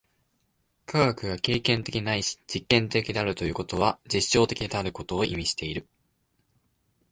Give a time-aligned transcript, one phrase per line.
[0.87, 5.85] 科学が経験的ないし実験的であるということは、実証的であることを意味している。